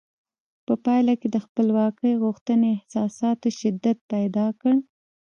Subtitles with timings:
[0.65, 4.73] په پایله کې د خپلواکۍ غوښتنې احساساتو شدت پیدا کړ.